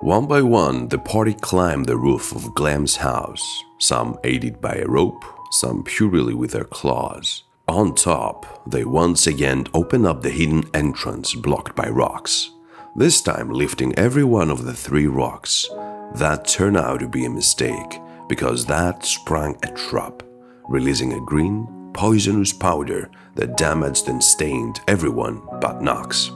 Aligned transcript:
One 0.00 0.28
by 0.28 0.42
one, 0.42 0.86
the 0.86 0.98
party 0.98 1.34
climbed 1.34 1.86
the 1.86 1.96
roof 1.96 2.30
of 2.30 2.54
Glam's 2.54 2.94
house, 2.94 3.64
some 3.78 4.16
aided 4.22 4.60
by 4.60 4.74
a 4.74 4.86
rope, 4.86 5.24
some 5.50 5.82
purely 5.82 6.34
with 6.34 6.52
their 6.52 6.64
claws. 6.64 7.42
On 7.66 7.96
top, 7.96 8.62
they 8.64 8.84
once 8.84 9.26
again 9.26 9.66
opened 9.74 10.06
up 10.06 10.22
the 10.22 10.30
hidden 10.30 10.70
entrance 10.72 11.34
blocked 11.34 11.74
by 11.74 11.88
rocks, 11.88 12.52
this 12.94 13.20
time 13.20 13.50
lifting 13.50 13.92
every 13.98 14.22
one 14.22 14.50
of 14.50 14.64
the 14.64 14.72
three 14.72 15.08
rocks. 15.08 15.68
That 16.14 16.46
turned 16.46 16.76
out 16.76 17.00
to 17.00 17.08
be 17.08 17.24
a 17.24 17.30
mistake, 17.30 18.00
because 18.28 18.66
that 18.66 19.04
sprang 19.04 19.56
a 19.64 19.72
trap, 19.72 20.22
releasing 20.68 21.14
a 21.14 21.24
green, 21.26 21.90
poisonous 21.92 22.52
powder 22.52 23.10
that 23.34 23.56
damaged 23.56 24.06
and 24.06 24.22
stained 24.22 24.80
everyone 24.86 25.42
but 25.60 25.82
Knox. 25.82 26.30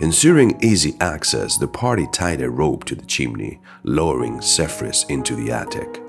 Ensuring 0.00 0.58
easy 0.60 0.96
access, 1.00 1.56
the 1.56 1.68
party 1.68 2.08
tied 2.12 2.40
a 2.40 2.50
rope 2.50 2.82
to 2.84 2.96
the 2.96 3.06
chimney, 3.06 3.60
lowering 3.84 4.40
Zephyrus 4.42 5.04
into 5.04 5.36
the 5.36 5.52
attic. 5.52 6.02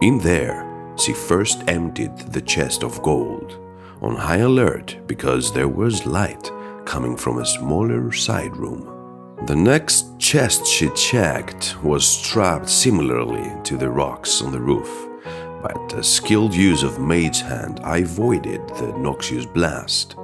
In 0.00 0.18
there, 0.18 0.66
she 0.98 1.12
first 1.12 1.62
emptied 1.68 2.16
the 2.18 2.40
chest 2.40 2.82
of 2.82 3.00
gold, 3.02 3.56
on 4.02 4.16
high 4.16 4.38
alert 4.38 4.98
because 5.06 5.52
there 5.52 5.68
was 5.68 6.06
light 6.06 6.50
coming 6.84 7.16
from 7.16 7.38
a 7.38 7.46
smaller 7.46 8.10
side 8.10 8.56
room. 8.56 9.36
The 9.46 9.56
next 9.56 10.18
chest 10.18 10.66
she 10.66 10.90
checked 10.90 11.76
was 11.84 12.04
strapped 12.04 12.68
similarly 12.68 13.52
to 13.62 13.76
the 13.76 13.90
rocks 13.90 14.42
on 14.42 14.50
the 14.50 14.60
roof, 14.60 15.08
but 15.62 15.92
a 15.92 16.02
skilled 16.02 16.52
use 16.52 16.82
of 16.82 16.98
Mage 16.98 17.42
Hand 17.42 17.78
I 17.84 17.98
avoided 17.98 18.66
the 18.70 18.92
noxious 18.98 19.46
blast. 19.46 20.16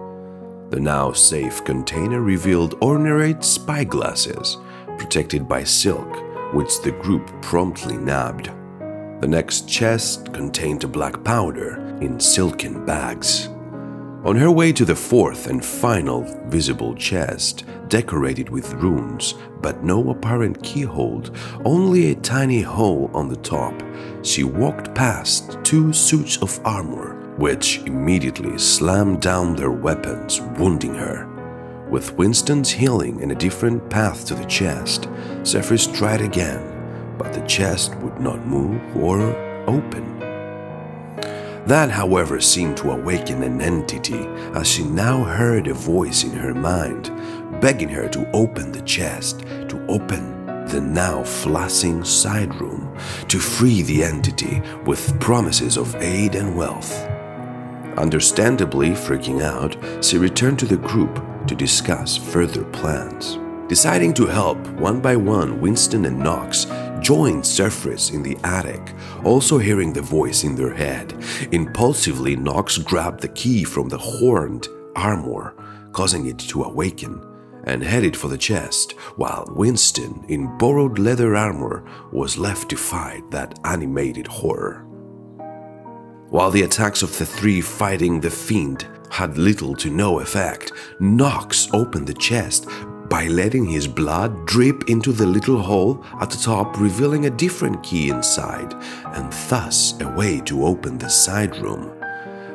The 0.69 0.80
now 0.80 1.12
safe 1.12 1.65
container 1.65 2.20
revealed 2.20 2.74
ornate 2.83 3.45
spyglasses 3.45 4.57
protected 4.98 5.48
by 5.48 5.62
silk, 5.62 6.23
which 6.52 6.80
the 6.83 6.91
group 6.91 7.30
promptly 7.41 7.97
nabbed. 7.97 8.51
The 9.21 9.29
next 9.29 9.69
chest 9.69 10.32
contained 10.32 10.82
a 10.82 10.88
black 10.88 11.23
powder 11.23 11.76
in 12.01 12.18
silken 12.18 12.85
bags. 12.85 13.49
On 14.24 14.35
her 14.35 14.51
way 14.51 14.73
to 14.73 14.85
the 14.85 14.96
fourth 14.96 15.46
and 15.46 15.65
final 15.65 16.23
visible 16.49 16.96
chest, 16.96 17.65
decorated 17.87 18.48
with 18.48 18.74
runes, 18.74 19.35
but 19.63 19.85
no 19.85 20.10
apparent 20.10 20.60
keyhole, 20.65 21.23
only 21.65 22.10
a 22.10 22.16
tiny 22.16 22.60
hole 22.60 23.09
on 23.15 23.29
the 23.29 23.37
top, 23.37 23.73
she 24.23 24.43
walked 24.43 24.93
past 24.96 25.59
two 25.63 25.93
suits 25.93 26.38
of 26.38 26.59
armor, 26.66 27.16
which 27.37 27.79
immediately 27.87 28.59
slammed 28.59 29.20
down 29.20 29.56
their 29.56 29.70
weapons, 29.70 30.40
wounding 30.59 30.95
her. 30.95 31.26
With 31.90 32.15
Winston's 32.15 32.70
healing 32.70 33.20
in 33.20 33.30
a 33.30 33.34
different 33.34 33.88
path 33.90 34.26
to 34.26 34.34
the 34.34 34.45
chest, 34.46 35.09
Zephyrus 35.45 35.87
tried 35.87 36.20
again, 36.20 37.14
but 37.18 37.32
the 37.32 37.46
chest 37.46 37.95
would 37.96 38.18
not 38.20 38.46
move 38.46 38.80
or 38.96 39.20
open. 39.66 40.16
That, 41.66 41.90
however, 41.90 42.40
seemed 42.40 42.76
to 42.79 42.92
awaken 42.92 43.42
an 43.42 43.60
entity 43.60 44.26
as 44.54 44.68
she 44.68 44.84
now 44.84 45.24
heard 45.24 45.66
a 45.66 45.74
voice 45.74 46.23
in 46.23 46.32
her 46.32 46.54
mind 46.54 47.10
begging 47.60 47.88
her 47.88 48.09
to 48.09 48.30
open 48.32 48.73
the 48.73 48.82
chest, 48.82 49.40
to 49.68 49.84
open 49.88 50.46
the 50.66 50.80
now 50.80 51.23
flashing 51.24 52.04
side 52.04 52.54
room, 52.60 52.96
to 53.29 53.38
free 53.38 53.82
the 53.82 54.02
entity 54.02 54.62
with 54.84 55.18
promises 55.20 55.76
of 55.76 55.95
aid 55.96 56.34
and 56.34 56.57
wealth. 56.57 57.16
Understandably 57.97 58.91
freaking 58.91 59.43
out, 59.43 59.77
she 60.05 60.19
returned 60.19 60.59
to 60.59 60.66
the 60.66 60.77
group 60.77 61.23
to 61.47 61.55
discuss 61.55 62.16
further 62.16 62.65
plans. 62.65 63.38
Deciding 63.69 64.15
to 64.15 64.27
help 64.27 64.59
one 64.78 65.00
by 65.00 65.16
one, 65.16 65.61
Winston 65.61 66.05
and 66.05 66.19
Knox 66.19 66.66
joined 67.00 67.44
Zephyrus 67.44 68.11
in 68.11 68.22
the 68.22 68.37
attic, 68.44 68.94
also 69.25 69.59
hearing 69.59 69.93
the 69.93 70.03
voice 70.03 70.44
in 70.44 70.55
their 70.55 70.72
head. 70.72 71.15
Impulsively, 71.53 72.37
Knox 72.37 72.78
grabbed 72.78 73.21
the 73.21 73.28
key 73.28 73.65
from 73.65 73.88
the 73.88 73.99
horned 73.99 74.69
armor, 74.94 75.54
causing 75.93 76.26
it 76.26 76.38
to 76.38 76.62
awaken, 76.62 77.20
and 77.65 77.82
headed 77.82 78.16
for 78.16 78.28
the 78.28 78.38
chest, 78.38 78.93
while 79.16 79.44
Winston, 79.49 80.25
in 80.28 80.56
borrowed 80.59 80.99
leather 80.99 81.34
armor, 81.34 81.84
was 82.12 82.38
left 82.38 82.69
to 82.70 82.76
fight 82.76 83.28
that 83.31 83.59
animated 83.65 84.26
horror. 84.28 84.85
While 86.31 86.50
the 86.50 86.62
attacks 86.62 87.03
of 87.03 87.16
the 87.19 87.25
three 87.25 87.60
fighting 87.60 88.20
the 88.20 88.31
fiend 88.31 88.87
had 89.10 89.38
little 89.38 89.75
to 89.76 89.91
no 89.91 90.19
effect, 90.19 90.72
Knox 90.98 91.69
opened 91.72 92.09
the 92.09 92.14
chest, 92.14 92.69
by 93.09 93.28
letting 93.28 93.64
his 93.64 93.87
blood 93.87 94.47
drip 94.47 94.91
into 94.91 95.12
the 95.12 95.26
little 95.26 95.60
hole 95.62 96.04
at 96.20 96.31
the 96.31 96.37
top, 96.37 96.81
revealing 96.81 97.26
a 97.26 97.31
different 97.31 97.81
key 97.84 98.09
inside, 98.09 98.75
and 99.14 99.32
thus 99.48 99.94
a 100.00 100.09
way 100.09 100.41
to 100.41 100.66
open 100.66 100.98
the 100.98 101.09
side 101.09 101.56
room. 101.59 101.92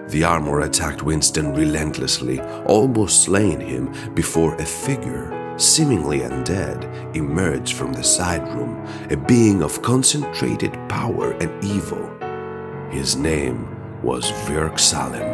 The 0.10 0.26
armor 0.26 0.62
attacked 0.62 1.04
Winston 1.04 1.54
relentlessly, 1.54 2.42
almost 2.66 3.24
slaying 3.24 3.62
him 3.62 3.94
before 4.14 4.54
a 4.56 4.66
figure, 4.66 5.56
seemingly 5.58 6.20
undead, 6.20 7.16
emerged 7.16 7.76
from 7.76 7.94
the 7.94 8.04
side 8.04 8.46
room, 8.54 8.86
a 9.10 9.16
being 9.16 9.64
of 9.64 9.82
concentrated 9.82 10.74
power 10.90 11.32
and 11.40 11.64
evil. 11.64 12.21
His 12.92 13.16
name 13.16 14.04
was 14.04 14.30
Virk 14.46 14.78
Salem. 14.78 15.30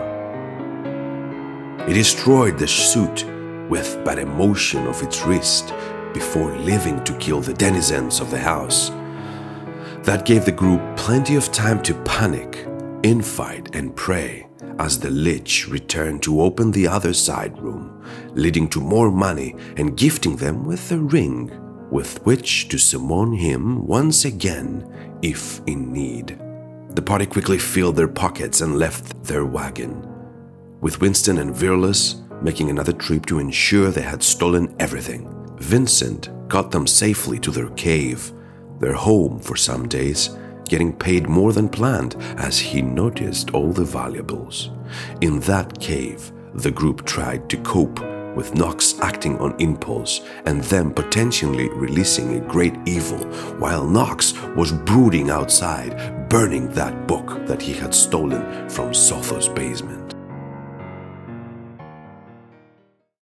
It 1.89 1.93
destroyed 1.95 2.59
the 2.59 2.67
suit 2.67 3.25
with 3.67 3.99
but 4.05 4.19
a 4.19 4.25
motion 4.27 4.85
of 4.85 5.01
its 5.01 5.23
wrist 5.23 5.73
before 6.13 6.55
leaving 6.59 7.03
to 7.03 7.17
kill 7.17 7.41
the 7.41 7.55
denizens 7.55 8.19
of 8.19 8.29
the 8.29 8.37
house. 8.37 8.89
That 10.03 10.23
gave 10.23 10.45
the 10.45 10.51
group 10.51 10.81
plenty 10.97 11.35
of 11.35 11.51
time 11.51 11.81
to 11.81 11.95
panic, 12.03 12.67
infight, 13.01 13.75
and 13.75 13.95
pray 13.95 14.45
as 14.77 14.99
the 14.99 15.09
Lich 15.09 15.67
returned 15.67 16.21
to 16.23 16.41
open 16.41 16.69
the 16.71 16.87
other 16.87 17.13
side 17.13 17.57
room, 17.59 18.05
leading 18.35 18.69
to 18.69 18.79
more 18.79 19.09
money 19.09 19.55
and 19.77 19.97
gifting 19.97 20.35
them 20.35 20.63
with 20.63 20.91
a 20.91 20.99
ring 20.99 21.51
with 21.89 22.23
which 22.23 22.69
to 22.69 22.77
summon 22.77 23.33
him 23.33 23.87
once 23.87 24.25
again 24.25 25.17
if 25.23 25.59
in 25.65 25.91
need. 25.91 26.39
The 26.97 27.03
party 27.03 27.27
quickly 27.27 27.59
filled 27.59 27.95
their 27.95 28.07
pockets 28.07 28.61
and 28.61 28.79
left 28.79 29.23
their 29.23 29.45
wagon. 29.45 30.01
With 30.81 30.99
Winston 30.99 31.37
and 31.37 31.53
Virlus 31.53 32.23
making 32.41 32.71
another 32.71 32.91
trip 32.91 33.27
to 33.27 33.37
ensure 33.37 33.91
they 33.91 34.01
had 34.01 34.23
stolen 34.23 34.75
everything. 34.79 35.31
Vincent 35.59 36.31
got 36.47 36.71
them 36.71 36.87
safely 36.87 37.37
to 37.41 37.51
their 37.51 37.69
cave, 37.75 38.33
their 38.79 38.93
home 38.93 39.39
for 39.39 39.55
some 39.55 39.87
days, 39.87 40.35
getting 40.67 40.91
paid 40.91 41.29
more 41.29 41.53
than 41.53 41.69
planned 41.69 42.15
as 42.39 42.57
he 42.57 42.81
noticed 42.81 43.51
all 43.53 43.71
the 43.71 43.85
valuables. 43.85 44.71
In 45.21 45.39
that 45.41 45.79
cave, 45.79 46.31
the 46.55 46.71
group 46.71 47.05
tried 47.05 47.47
to 47.51 47.57
cope 47.57 47.99
with 48.35 48.55
Knox 48.55 48.99
acting 49.01 49.37
on 49.37 49.55
impulse 49.59 50.21
and 50.45 50.63
them 50.63 50.91
potentially 50.91 51.69
releasing 51.69 52.37
a 52.37 52.47
great 52.47 52.75
evil, 52.87 53.19
while 53.59 53.85
Knox 53.85 54.33
was 54.55 54.71
brooding 54.71 55.29
outside, 55.29 56.16
burning 56.29 56.69
that 56.73 57.07
book 57.07 57.45
that 57.47 57.61
he 57.61 57.73
had 57.73 57.93
stolen 57.93 58.69
from 58.69 58.91
Sotho's 58.91 59.47
basement. 59.47 60.16